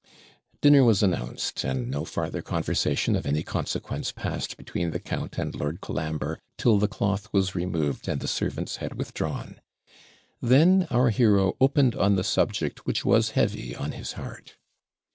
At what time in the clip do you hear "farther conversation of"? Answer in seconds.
2.05-3.27